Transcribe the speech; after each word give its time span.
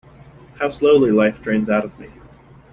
How 0.57 0.71
slowly 0.71 1.11
life 1.11 1.43
drains 1.43 1.69
out 1.69 1.85
of 1.85 1.99
me. 1.99 2.09